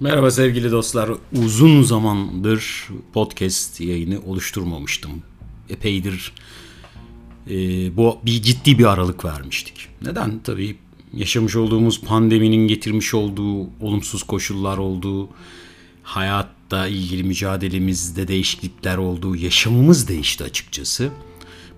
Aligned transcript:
Merhaba 0.00 0.30
sevgili 0.30 0.70
dostlar. 0.70 1.10
Uzun 1.44 1.82
zamandır 1.82 2.88
podcast 3.12 3.80
yayını 3.80 4.20
oluşturmamıştım. 4.26 5.10
Epeydir 5.70 6.32
e, 7.50 7.56
bu 7.96 8.18
bir 8.26 8.42
ciddi 8.42 8.78
bir 8.78 8.84
aralık 8.84 9.24
vermiştik. 9.24 9.88
Neden? 10.02 10.40
Tabii 10.44 10.76
yaşamış 11.14 11.56
olduğumuz 11.56 12.00
pandeminin 12.00 12.68
getirmiş 12.68 13.14
olduğu 13.14 13.60
olumsuz 13.80 14.22
koşullar 14.22 14.78
olduğu, 14.78 15.28
hayatta 16.02 16.86
ilgili 16.86 17.24
mücadelemizde 17.24 18.28
değişiklikler 18.28 18.96
olduğu, 18.96 19.36
yaşamımız 19.36 20.08
değişti 20.08 20.44
açıkçası. 20.44 21.10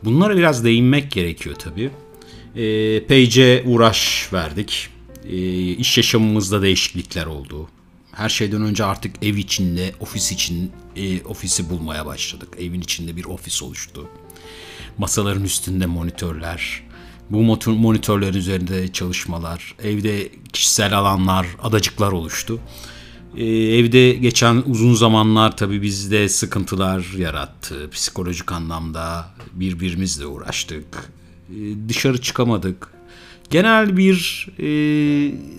Bunlara 0.05 0.37
biraz 0.37 0.65
değinmek 0.65 1.11
gerekiyor 1.11 1.57
tabii. 1.59 1.91
E, 2.57 3.63
uğraş 3.67 4.29
verdik. 4.33 4.89
E, 5.29 5.37
iş 5.73 5.97
yaşamımızda 5.97 6.63
değişiklikler 6.63 7.27
oldu 7.27 7.69
her 8.19 8.29
şeyden 8.29 8.63
önce 8.63 8.85
artık 8.85 9.17
ev 9.23 9.37
içinde, 9.37 9.93
ofis 10.01 10.33
için 10.33 10.73
e, 10.97 11.23
ofisi 11.23 11.71
bulmaya 11.71 12.07
başladık. 12.07 12.49
Evin 12.59 12.81
içinde 12.81 13.17
bir 13.17 13.25
ofis 13.25 13.63
oluştu. 13.63 14.09
Masaların 14.99 15.45
üstünde 15.45 15.87
monitörler, 15.87 16.83
bu 17.31 17.59
monitörler 17.67 18.35
üzerinde 18.35 18.93
çalışmalar, 18.93 19.75
evde 19.83 20.29
kişisel 20.53 20.99
alanlar, 20.99 21.47
adacıklar 21.63 22.13
oluştu. 22.13 22.61
Ee, 23.37 23.45
evde 23.45 24.13
geçen 24.13 24.63
uzun 24.67 24.95
zamanlar 24.95 25.57
tabii 25.57 25.83
bizde 25.83 26.29
sıkıntılar 26.29 27.07
yarattı. 27.19 27.91
Psikolojik 27.91 28.53
anlamda 28.53 29.35
birbirimizle 29.53 30.27
uğraştık. 30.27 31.13
Ee, 31.51 31.55
dışarı 31.89 32.21
çıkamadık 32.21 32.98
genel 33.51 33.97
bir 33.97 34.49
e, 34.59 34.69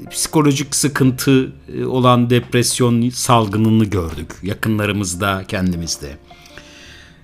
psikolojik 0.09 0.75
sıkıntı 0.75 1.51
e, 1.77 1.85
olan 1.85 2.29
depresyon 2.29 3.09
salgınını 3.09 3.85
gördük 3.85 4.31
yakınlarımızda 4.43 5.43
kendimizde. 5.47 6.17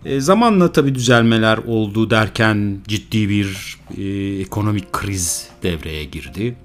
E, 0.06 0.20
zamanla 0.20 0.72
tabi 0.72 0.96
düzelmeler 0.96 1.58
oldu 1.58 2.10
derken 2.10 2.78
ciddi 2.88 3.30
bir 3.30 3.78
e, 3.98 4.04
ekonomik 4.42 4.94
kriz 4.94 5.48
devreye 5.64 6.04
girdi. 6.04 6.56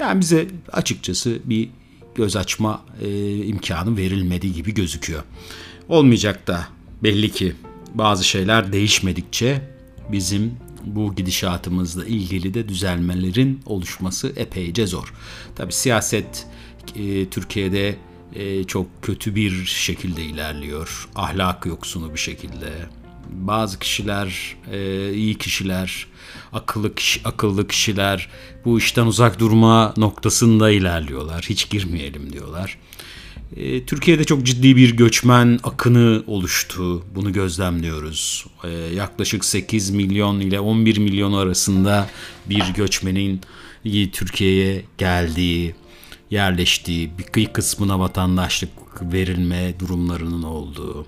Yani 0.00 0.20
bize 0.20 0.46
açıkçası 0.72 1.38
bir 1.44 1.68
göz 2.14 2.36
açma 2.36 2.84
e, 3.02 3.36
imkanı 3.36 3.96
verilmedi 3.96 4.52
gibi 4.52 4.74
gözüküyor. 4.74 5.22
Olmayacak 5.88 6.46
da 6.46 6.68
belli 7.02 7.30
ki 7.32 7.54
bazı 7.94 8.24
şeyler 8.24 8.72
değişmedikçe 8.72 9.62
bizim 10.12 10.52
bu 10.96 11.14
gidişatımızla 11.14 12.06
ilgili 12.06 12.54
de 12.54 12.68
düzelmelerin 12.68 13.60
oluşması 13.66 14.32
epeyce 14.36 14.86
zor. 14.86 15.14
Tabi 15.56 15.72
siyaset 15.72 16.46
e, 16.96 17.28
Türkiye'de 17.28 17.96
e, 18.34 18.64
çok 18.64 18.86
kötü 19.02 19.34
bir 19.34 19.64
şekilde 19.64 20.24
ilerliyor. 20.24 21.08
Ahlak 21.14 21.66
yoksunu 21.66 22.14
bir 22.14 22.18
şekilde. 22.18 22.72
Bazı 23.30 23.78
kişiler, 23.78 24.56
e, 24.72 25.12
iyi 25.12 25.34
kişiler, 25.34 26.06
akıllı 26.52 26.94
kişi, 26.94 27.20
akıllı 27.24 27.68
kişiler 27.68 28.28
bu 28.64 28.78
işten 28.78 29.06
uzak 29.06 29.40
durma 29.40 29.94
noktasında 29.96 30.70
ilerliyorlar. 30.70 31.46
Hiç 31.48 31.70
girmeyelim 31.70 32.32
diyorlar. 32.32 32.78
E, 33.56 33.84
Türkiye'de 33.84 34.24
çok 34.24 34.42
ciddi 34.42 34.76
bir 34.76 34.96
göçmen 34.96 35.60
akını 35.62 36.22
oluştu. 36.26 37.04
Bunu 37.14 37.32
gözlemliyoruz. 37.32 38.46
E, 38.64 38.68
yaklaşık 38.70 39.44
8 39.44 39.90
milyon 39.90 40.40
ile 40.40 40.60
11 40.60 40.98
milyon 40.98 41.32
arasında 41.32 42.10
bir 42.46 42.64
göçmenin 42.76 43.40
Türkiye'ye 44.12 44.84
geldiği, 44.98 45.74
yerleştiği, 46.30 47.10
bir 47.18 47.46
kısmına 47.46 48.00
vatandaşlık 48.00 48.70
verilme 49.02 49.74
durumlarının 49.78 50.42
olduğu 50.42 51.06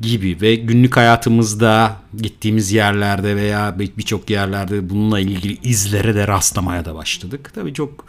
gibi 0.00 0.40
ve 0.40 0.54
günlük 0.54 0.96
hayatımızda 0.96 1.96
gittiğimiz 2.22 2.72
yerlerde 2.72 3.36
veya 3.36 3.76
birçok 3.78 4.30
yerlerde 4.30 4.90
bununla 4.90 5.20
ilgili 5.20 5.58
izlere 5.62 6.14
de 6.14 6.28
rastlamaya 6.28 6.84
da 6.84 6.94
başladık. 6.94 7.52
Tabii 7.54 7.74
çok 7.74 8.04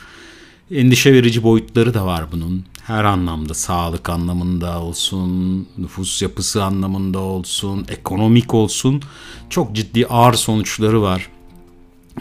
endişe 0.72 1.14
verici 1.14 1.44
boyutları 1.44 1.94
da 1.94 2.06
var 2.06 2.26
bunun. 2.32 2.66
Her 2.84 3.04
anlamda 3.04 3.54
sağlık 3.54 4.10
anlamında 4.10 4.82
olsun, 4.82 5.68
nüfus 5.78 6.22
yapısı 6.22 6.64
anlamında 6.64 7.20
olsun, 7.20 7.86
ekonomik 7.90 8.54
olsun 8.54 9.02
çok 9.50 9.76
ciddi 9.76 10.08
ağır 10.08 10.34
sonuçları 10.34 11.02
var. 11.02 11.28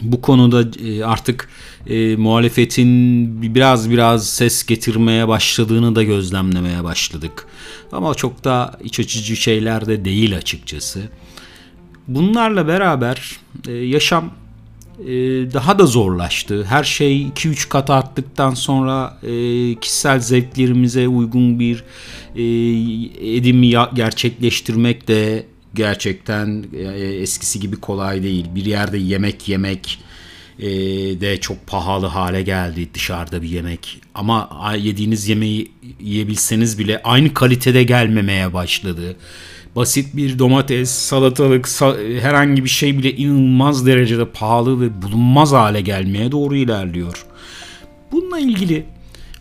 Bu 0.01 0.21
konuda 0.21 0.85
e, 0.85 1.03
artık 1.03 1.49
e, 1.87 2.15
muhalefetin 2.15 3.41
biraz 3.41 3.89
biraz 3.89 4.29
ses 4.29 4.65
getirmeye 4.65 5.27
başladığını 5.27 5.95
da 5.95 6.03
gözlemlemeye 6.03 6.83
başladık. 6.83 7.47
Ama 7.91 8.15
çok 8.15 8.43
da 8.43 8.79
iç 8.83 8.99
açıcı 8.99 9.35
şeyler 9.35 9.87
de 9.87 10.05
değil 10.05 10.37
açıkçası. 10.37 11.01
Bunlarla 12.07 12.67
beraber 12.67 13.39
e, 13.67 13.71
yaşam 13.71 14.31
daha 15.53 15.79
da 15.79 15.85
zorlaştı. 15.85 16.63
Her 16.63 16.83
şey 16.83 17.27
2-3 17.27 17.69
kat 17.69 17.89
arttıktan 17.89 18.53
sonra 18.53 19.17
e, 19.23 19.75
kişisel 19.75 20.19
zevklerimize 20.19 21.07
uygun 21.07 21.59
bir 21.59 21.83
e, 22.35 22.43
edimi 23.35 23.73
gerçekleştirmek 23.93 25.07
de 25.07 25.45
gerçekten 25.75 26.65
eskisi 27.21 27.59
gibi 27.59 27.75
kolay 27.75 28.23
değil. 28.23 28.45
Bir 28.55 28.65
yerde 28.65 28.97
yemek 28.97 29.49
yemek 29.49 29.99
de 31.21 31.39
çok 31.39 31.67
pahalı 31.67 32.05
hale 32.05 32.41
geldi 32.41 32.89
dışarıda 32.93 33.41
bir 33.41 33.49
yemek. 33.49 34.01
Ama 34.15 34.73
yediğiniz 34.77 35.27
yemeği 35.29 35.71
yiyebilseniz 35.99 36.79
bile 36.79 37.01
aynı 37.03 37.33
kalitede 37.33 37.83
gelmemeye 37.83 38.53
başladı 38.53 39.15
basit 39.75 40.15
bir 40.15 40.39
domates, 40.39 40.89
salatalık, 40.91 41.69
herhangi 42.21 42.63
bir 42.63 42.69
şey 42.69 42.97
bile 42.97 43.15
inanılmaz 43.15 43.85
derecede 43.85 44.25
pahalı 44.25 44.81
ve 44.81 45.01
bulunmaz 45.01 45.51
hale 45.51 45.81
gelmeye 45.81 46.31
doğru 46.31 46.55
ilerliyor. 46.55 47.25
Bununla 48.11 48.39
ilgili 48.39 48.85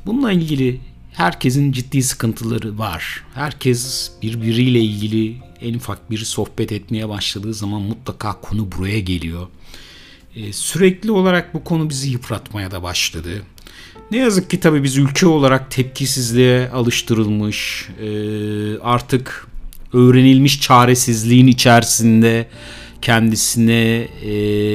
bununla 0.07 0.33
ilgili 0.33 0.81
herkesin 1.13 1.73
ciddi 1.73 2.03
sıkıntıları 2.03 2.79
var. 2.79 3.25
Herkes 3.35 4.13
birbiriyle 4.23 4.81
ilgili 4.81 5.37
en 5.61 5.75
ufak 5.75 6.11
bir 6.11 6.19
sohbet 6.19 6.73
etmeye 6.73 7.09
başladığı 7.09 7.55
zaman 7.55 7.83
mutlaka 7.83 8.41
konu 8.41 8.73
buraya 8.73 9.01
geliyor. 9.01 9.47
Ee, 10.37 10.53
sürekli 10.53 11.11
olarak 11.11 11.55
bu 11.55 11.65
konu 11.65 11.89
bizi 11.91 12.11
yıpratmaya 12.11 12.71
da 12.71 12.83
başladı. 12.83 13.43
Ne 14.11 14.19
yazık 14.19 14.51
ki 14.51 14.61
tabii 14.61 14.83
biz 14.83 14.97
ülke 14.97 15.27
olarak 15.27 15.71
tepkisizliğe 15.71 16.71
alıştırılmış, 16.71 17.89
e, 18.01 18.09
artık 18.79 19.50
öğrenilmiş 19.93 20.61
çaresizliğin 20.61 21.47
içerisinde 21.47 22.49
kendisine 23.03 24.09
e, 24.23 24.33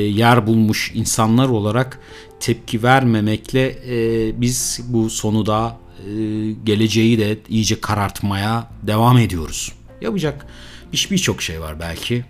yer 0.08 0.48
bulmuş 0.48 0.92
insanlar 0.96 1.50
olarak 1.50 2.00
tepki 2.40 2.84
vermemekle 2.84 3.76
e, 3.88 4.42
biz 4.42 4.80
bu 4.88 5.10
sonu 5.10 5.46
da 5.46 5.78
e, 6.00 6.12
geleceği 6.64 7.20
de 7.20 7.38
iyice 7.50 7.82
karartmaya 7.82 8.72
devam 8.84 9.18
ediyoruz. 9.18 9.72
Yapacak 10.02 10.48
birçok 11.12 11.42
şey 11.42 11.62
var 11.62 11.80
belki. 11.80 12.26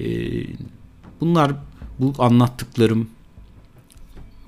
E, 0.00 0.04
bunlar 1.20 1.52
bu 1.98 2.12
anlattıklarım 2.18 3.10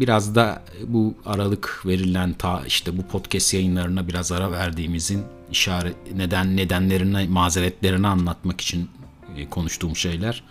biraz 0.01 0.35
da 0.35 0.63
bu 0.87 1.15
aralık 1.27 1.83
verilen 1.87 2.33
ta 2.33 2.63
işte 2.67 2.99
bu 2.99 3.03
podcast 3.03 3.55
yayınlarına 3.55 4.09
biraz 4.09 4.33
ara 4.33 4.51
verdiğimizin 4.51 5.23
işaret 5.51 5.97
neden 6.17 6.57
nedenlerini 6.57 7.29
mazeretlerini 7.29 8.07
anlatmak 8.07 8.61
için 8.61 8.91
e, 9.37 9.51
konuştuğum 9.51 9.97
şeyler. 9.97 10.43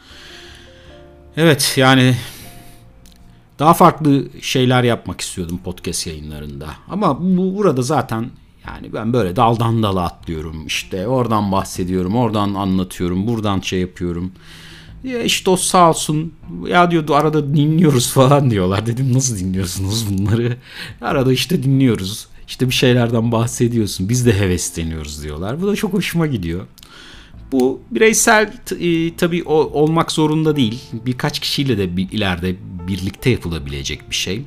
Evet 1.37 1.73
yani 1.77 2.15
daha 3.59 3.73
farklı 3.73 4.25
şeyler 4.41 4.83
yapmak 4.83 5.21
istiyordum 5.21 5.59
podcast 5.63 6.07
yayınlarında. 6.07 6.67
Ama 6.87 7.19
bu 7.21 7.55
burada 7.55 7.81
zaten 7.81 8.29
yani 8.67 8.93
ben 8.93 9.13
böyle 9.13 9.35
daldan 9.35 9.83
dala 9.83 10.03
atlıyorum. 10.03 10.67
İşte 10.67 11.07
oradan 11.07 11.51
bahsediyorum, 11.51 12.15
oradan 12.15 12.53
anlatıyorum, 12.53 13.27
buradan 13.27 13.59
şey 13.59 13.79
yapıyorum. 13.79 14.31
Ya 15.05 15.23
işte 15.23 15.49
o 15.49 15.57
sağ 15.57 15.89
olsun 15.89 16.33
ya 16.67 16.91
diyordu 16.91 17.15
arada 17.15 17.55
dinliyoruz 17.55 18.11
falan 18.11 18.51
diyorlar. 18.51 18.85
Dedim 18.85 19.13
nasıl 19.13 19.37
dinliyorsunuz 19.37 20.05
bunları? 20.09 20.57
Arada 21.01 21.33
işte 21.33 21.63
dinliyoruz. 21.63 22.27
İşte 22.47 22.69
bir 22.69 22.73
şeylerden 22.73 23.31
bahsediyorsun. 23.31 24.09
Biz 24.09 24.25
de 24.25 24.39
hevesleniyoruz 24.39 25.23
diyorlar. 25.23 25.61
Bu 25.61 25.67
da 25.67 25.75
çok 25.75 25.93
hoşuma 25.93 26.27
gidiyor. 26.27 26.65
Bu 27.51 27.81
bireysel 27.91 28.53
e, 28.79 29.15
tabii 29.15 29.43
o, 29.43 29.53
olmak 29.53 30.11
zorunda 30.11 30.55
değil. 30.55 30.81
Birkaç 31.05 31.39
kişiyle 31.39 31.77
de 31.77 31.97
bir, 31.97 32.11
ileride 32.11 32.55
birlikte 32.87 33.29
yapılabilecek 33.29 34.09
bir 34.09 34.15
şey. 34.15 34.41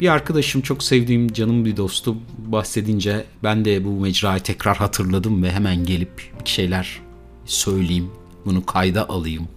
Bir 0.00 0.08
arkadaşım 0.08 0.60
çok 0.60 0.82
sevdiğim 0.82 1.32
canım 1.32 1.64
bir 1.64 1.76
dostum 1.76 2.20
bahsedince 2.38 3.24
ben 3.42 3.64
de 3.64 3.84
bu 3.84 3.90
mecrayı 4.00 4.40
tekrar 4.40 4.76
hatırladım 4.76 5.42
ve 5.42 5.52
hemen 5.52 5.84
gelip 5.84 6.18
bir 6.44 6.50
şeyler 6.50 7.00
söyleyeyim. 7.44 8.10
Bunu 8.44 8.66
kayda 8.66 9.08
alayım. 9.08 9.48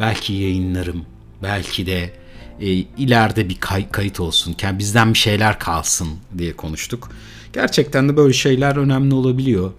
Belki 0.00 0.32
yayınlarım. 0.32 1.04
Belki 1.42 1.86
de 1.86 2.12
e, 2.60 2.66
ileride 2.72 3.48
bir 3.48 3.60
kay- 3.60 3.90
kayıt 3.90 4.20
olsun, 4.20 4.56
yani 4.62 4.78
bizden 4.78 5.14
bir 5.14 5.18
şeyler 5.18 5.58
kalsın 5.58 6.08
diye 6.38 6.56
konuştuk. 6.56 7.10
Gerçekten 7.52 8.08
de 8.08 8.16
böyle 8.16 8.32
şeyler 8.32 8.76
önemli 8.76 9.14
olabiliyor. 9.14 9.72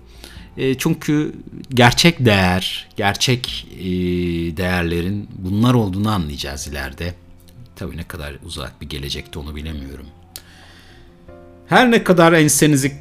E, 0.58 0.78
çünkü 0.78 1.34
gerçek 1.74 2.26
değer, 2.26 2.90
gerçek 2.98 3.68
e, 3.80 3.84
değerlerin 4.58 5.30
bunlar 5.38 5.74
olduğunu 5.74 6.10
anlayacağız 6.10 6.68
ileride. 6.68 7.14
Tabii 7.76 7.98
ne 7.98 8.04
kadar 8.04 8.36
uzak 8.46 8.82
bir 8.82 8.90
gelecekte 8.90 9.40
onu 9.40 9.56
bilemiyorum. 9.56 10.06
Her 11.68 11.92
ne 11.92 12.04
kadar 12.04 12.34
ensenizi, 12.34 12.94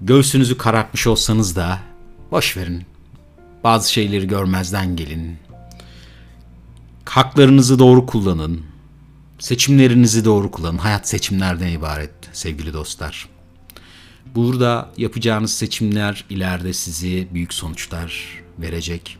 göğsünüzü 0.00 0.58
karartmış 0.58 1.06
olsanız 1.06 1.56
da 1.56 1.78
boş 2.30 2.56
verin. 2.56 2.82
Bazı 3.64 3.92
şeyleri 3.92 4.26
görmezden 4.28 4.96
gelin. 4.96 5.36
Haklarınızı 7.04 7.78
doğru 7.78 8.06
kullanın. 8.06 8.62
Seçimlerinizi 9.38 10.24
doğru 10.24 10.50
kullanın. 10.50 10.78
Hayat 10.78 11.08
seçimlerden 11.08 11.68
ibaret 11.68 12.10
sevgili 12.32 12.72
dostlar. 12.72 13.28
Burada 14.34 14.90
yapacağınız 14.96 15.52
seçimler 15.52 16.24
ileride 16.30 16.72
sizi 16.72 17.28
büyük 17.34 17.54
sonuçlar 17.54 18.42
verecek. 18.58 19.18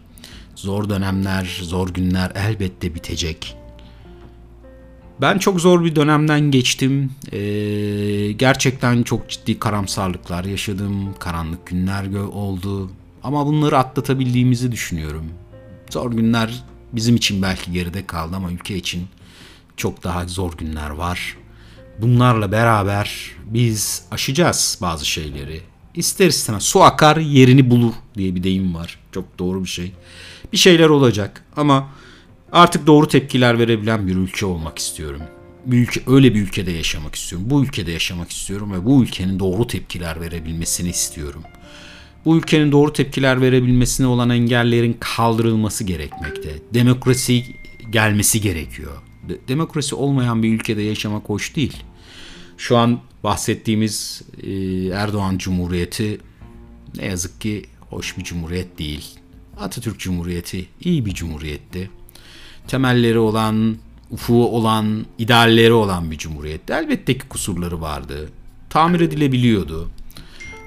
Zor 0.54 0.88
dönemler, 0.88 1.60
zor 1.62 1.88
günler 1.88 2.32
elbette 2.34 2.94
bitecek. 2.94 3.56
Ben 5.20 5.38
çok 5.38 5.60
zor 5.60 5.84
bir 5.84 5.96
dönemden 5.96 6.40
geçtim. 6.40 7.10
Ee, 7.32 8.32
gerçekten 8.32 9.02
çok 9.02 9.30
ciddi 9.30 9.58
karamsarlıklar 9.58 10.44
yaşadım. 10.44 11.14
Karanlık 11.18 11.66
günler 11.66 12.14
oldu. 12.14 12.90
Ama 13.22 13.46
bunları 13.46 13.78
atlatabildiğimizi 13.78 14.72
düşünüyorum. 14.72 15.24
Zor 15.90 16.12
günler 16.12 16.64
bizim 16.96 17.16
için 17.16 17.42
belki 17.42 17.72
geride 17.72 18.06
kaldı 18.06 18.36
ama 18.36 18.52
ülke 18.52 18.76
için 18.76 19.06
çok 19.76 20.04
daha 20.04 20.26
zor 20.26 20.52
günler 20.52 20.90
var. 20.90 21.36
Bunlarla 21.98 22.52
beraber 22.52 23.30
biz 23.44 24.02
aşacağız 24.10 24.78
bazı 24.82 25.06
şeyleri. 25.06 25.60
İster 25.94 26.26
istemez 26.26 26.62
su 26.62 26.82
akar 26.82 27.16
yerini 27.16 27.70
bulur 27.70 27.92
diye 28.16 28.34
bir 28.34 28.42
deyim 28.42 28.74
var. 28.74 28.98
Çok 29.12 29.38
doğru 29.38 29.64
bir 29.64 29.68
şey. 29.68 29.92
Bir 30.52 30.56
şeyler 30.56 30.88
olacak 30.88 31.44
ama 31.56 31.88
artık 32.52 32.86
doğru 32.86 33.08
tepkiler 33.08 33.58
verebilen 33.58 34.06
bir 34.06 34.16
ülke 34.16 34.46
olmak 34.46 34.78
istiyorum. 34.78 35.22
Bir 35.66 35.78
ülke, 35.78 36.00
öyle 36.06 36.34
bir 36.34 36.42
ülkede 36.42 36.70
yaşamak 36.70 37.14
istiyorum. 37.14 37.50
Bu 37.50 37.64
ülkede 37.64 37.92
yaşamak 37.92 38.30
istiyorum 38.30 38.72
ve 38.72 38.84
bu 38.84 39.02
ülkenin 39.02 39.38
doğru 39.38 39.66
tepkiler 39.66 40.20
verebilmesini 40.20 40.88
istiyorum. 40.88 41.42
Bu 42.24 42.36
ülkenin 42.36 42.72
doğru 42.72 42.92
tepkiler 42.92 43.40
verebilmesine 43.40 44.06
olan 44.06 44.30
engellerin 44.30 44.96
kaldırılması 45.00 45.84
gerekmekte. 45.84 46.50
Demokrasi 46.74 47.44
gelmesi 47.90 48.40
gerekiyor. 48.40 48.92
Demokrasi 49.48 49.94
olmayan 49.94 50.42
bir 50.42 50.54
ülkede 50.54 50.82
yaşamak 50.82 51.28
hoş 51.28 51.56
değil. 51.56 51.76
Şu 52.58 52.76
an 52.76 53.00
bahsettiğimiz 53.24 54.22
e, 54.42 54.50
Erdoğan 54.86 55.38
Cumhuriyeti 55.38 56.20
ne 56.96 57.06
yazık 57.06 57.40
ki 57.40 57.66
hoş 57.80 58.18
bir 58.18 58.24
cumhuriyet 58.24 58.78
değil. 58.78 59.04
Atatürk 59.60 59.98
Cumhuriyeti 59.98 60.66
iyi 60.80 61.06
bir 61.06 61.14
cumhuriyetti. 61.14 61.90
Temelleri 62.68 63.18
olan, 63.18 63.76
ufuğu 64.10 64.48
olan, 64.48 65.06
idealleri 65.18 65.72
olan 65.72 66.10
bir 66.10 66.18
cumhuriyetti. 66.18 66.72
Elbette 66.72 67.18
ki 67.18 67.28
kusurları 67.28 67.80
vardı. 67.80 68.30
Tamir 68.70 69.00
edilebiliyordu. 69.00 69.90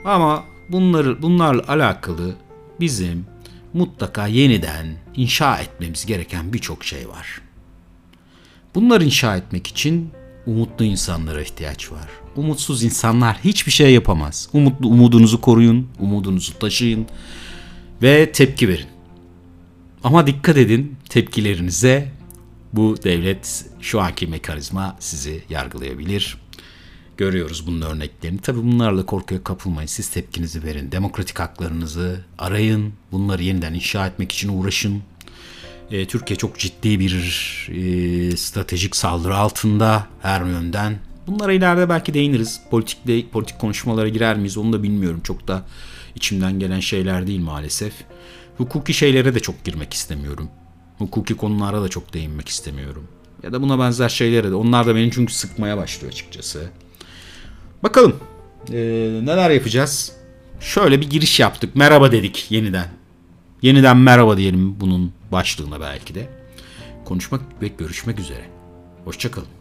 Ama 0.06 0.44
bunları 0.70 1.22
bunlarla 1.22 1.64
alakalı 1.68 2.36
bizim 2.80 3.26
mutlaka 3.74 4.28
yeniden 4.28 4.88
inşa 5.16 5.58
etmemiz 5.58 6.06
gereken 6.06 6.54
birçok 6.54 6.84
şey 6.84 7.10
var. 7.10 7.42
Bunları 8.76 9.04
inşa 9.04 9.38
etmek 9.38 9.68
için 9.68 10.12
umutlu 10.46 10.86
insanlara 10.86 11.42
ihtiyaç 11.42 11.92
var. 11.92 12.08
Umutsuz 12.36 12.84
insanlar 12.84 13.38
hiçbir 13.44 13.72
şey 13.72 13.94
yapamaz. 13.94 14.50
Umutlu 14.54 14.88
umudunuzu 14.88 15.42
koruyun, 15.42 15.88
umudunuzu 16.00 16.60
taşıyın 16.60 17.06
ve 18.02 18.32
tepki 18.32 18.70
verin. 18.70 18.88
Ama 20.04 20.28
dikkat 20.28 20.58
edin 20.58 20.96
tepkilerinize 21.10 22.12
bu 22.74 22.96
devlet 23.04 23.66
şu 23.82 24.02
anki 24.02 24.28
mekanizma 24.28 24.96
sizi 25.00 25.44
yargılayabilir. 25.50 26.38
Görüyoruz 27.18 27.68
bunun 27.68 27.82
örneklerini. 27.82 28.42
Tabii 28.42 28.64
bunlarla 28.64 29.06
korkuya 29.06 29.44
kapılmayın. 29.44 29.88
Siz 29.88 30.10
tepkinizi 30.10 30.64
verin. 30.64 30.92
Demokratik 30.92 31.40
haklarınızı 31.40 32.26
arayın. 32.38 32.94
Bunları 33.12 33.44
yeniden 33.44 33.74
inşa 33.74 34.08
etmek 34.08 34.32
için 34.32 34.50
uğraşın. 34.50 35.02
E, 35.92 36.06
Türkiye 36.08 36.38
çok 36.38 36.60
ciddi 36.60 37.00
bir 37.00 37.14
e, 37.72 38.38
stratejik 38.38 38.96
saldırı 38.96 39.36
altında 39.36 40.08
her 40.22 40.46
yönden. 40.46 41.00
Bunlara 41.28 41.54
ileride 41.54 41.90
belki 41.90 42.14
değiniriz. 42.14 42.62
Politik, 42.72 43.34
politik 43.34 43.60
konuşmalara 43.60 44.08
girer 44.08 44.38
miyiz 44.38 44.58
onu 44.58 44.74
da 44.74 44.84
bilmiyorum. 44.84 45.22
Çok 45.24 45.48
da 45.48 45.66
içimden 46.16 46.60
gelen 46.60 46.80
şeyler 46.80 47.28
değil 47.28 47.40
maalesef. 47.40 47.94
Hukuki 48.58 48.94
şeylere 48.94 49.36
de 49.36 49.40
çok 49.40 49.64
girmek 49.64 49.94
istemiyorum. 49.94 50.50
Hukuki 50.98 51.34
konulara 51.34 51.82
da 51.82 51.90
çok 51.90 52.14
değinmek 52.14 52.50
istemiyorum. 52.50 53.08
Ya 53.44 53.54
da 53.54 53.62
buna 53.62 53.80
benzer 53.80 54.10
şeylere 54.10 54.52
de. 54.52 54.56
Onlar 54.56 54.88
da 54.88 54.96
beni 54.96 55.12
çünkü 55.12 55.34
sıkmaya 55.34 55.78
başlıyor 55.78 56.14
açıkçası. 56.14 56.70
Bakalım 57.84 58.16
ee, 58.72 58.76
neler 59.24 59.50
yapacağız. 59.50 60.12
Şöyle 60.60 61.02
bir 61.02 61.10
giriş 61.10 61.40
yaptık. 61.40 61.76
Merhaba 61.76 62.12
dedik 62.12 62.52
yeniden. 62.52 62.88
Yeniden 63.62 63.98
merhaba 63.98 64.38
diyelim 64.38 64.80
bunun 64.80 65.14
başlığına 65.32 65.82
belki 65.82 66.16
de. 66.16 66.30
Konuşmak 67.06 67.42
ve 67.62 67.68
görüşmek 67.68 68.20
üzere. 68.20 68.46
Hoşçakalın. 69.06 69.57